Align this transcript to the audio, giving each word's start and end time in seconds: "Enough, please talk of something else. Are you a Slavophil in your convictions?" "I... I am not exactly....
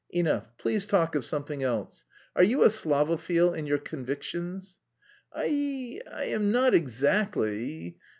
"Enough, 0.09 0.45
please 0.57 0.87
talk 0.87 1.13
of 1.13 1.23
something 1.23 1.61
else. 1.61 2.05
Are 2.35 2.41
you 2.43 2.63
a 2.63 2.69
Slavophil 2.71 3.53
in 3.55 3.67
your 3.67 3.77
convictions?" 3.77 4.79
"I... 5.31 6.01
I 6.11 6.23
am 6.23 6.49
not 6.51 6.73
exactly.... 6.73 7.99